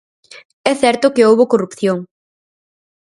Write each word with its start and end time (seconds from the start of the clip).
É 0.71 0.73
certo 0.83 1.13
que 1.13 1.25
houbo 1.29 1.49
corrupción. 1.51 1.97